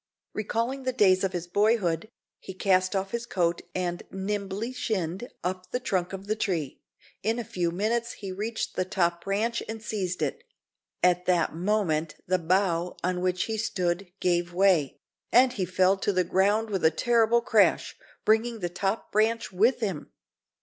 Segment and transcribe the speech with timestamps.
[0.33, 2.09] Recalling the days of his boyhood,
[2.39, 6.81] he cast off his coat and nimbly shinned up the trunk of the tree.
[7.21, 10.43] In a few minutes he reached the top branch and seized it.
[11.03, 14.97] At that moment the bough on which he stood gave way,
[15.31, 17.95] and he fell to the ground with a terrible crash,
[18.25, 20.11] bringing the top branch with him!